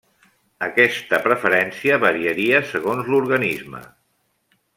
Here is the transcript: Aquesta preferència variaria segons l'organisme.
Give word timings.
Aquesta 0.67 1.19
preferència 1.27 1.99
variaria 2.05 2.63
segons 2.73 3.13
l'organisme. 3.15 3.85